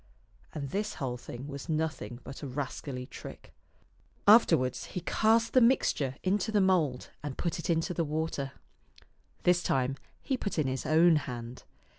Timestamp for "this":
0.71-0.95, 9.43-9.61